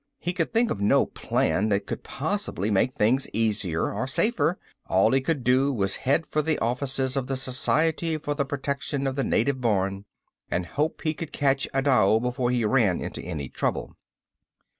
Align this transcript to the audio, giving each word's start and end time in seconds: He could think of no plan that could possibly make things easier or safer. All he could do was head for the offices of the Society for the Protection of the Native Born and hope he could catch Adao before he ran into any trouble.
He 0.17 0.33
could 0.33 0.51
think 0.51 0.71
of 0.71 0.81
no 0.81 1.05
plan 1.05 1.69
that 1.69 1.85
could 1.85 2.01
possibly 2.01 2.71
make 2.71 2.91
things 2.93 3.29
easier 3.33 3.93
or 3.93 4.07
safer. 4.07 4.57
All 4.89 5.11
he 5.11 5.21
could 5.21 5.43
do 5.43 5.71
was 5.71 5.97
head 5.97 6.25
for 6.25 6.41
the 6.41 6.57
offices 6.57 7.15
of 7.15 7.27
the 7.27 7.35
Society 7.37 8.17
for 8.17 8.33
the 8.33 8.43
Protection 8.43 9.05
of 9.05 9.15
the 9.15 9.23
Native 9.23 9.61
Born 9.61 10.05
and 10.49 10.65
hope 10.65 11.01
he 11.03 11.13
could 11.13 11.31
catch 11.31 11.67
Adao 11.71 12.19
before 12.19 12.49
he 12.49 12.65
ran 12.65 12.99
into 12.99 13.21
any 13.21 13.47
trouble. 13.47 13.95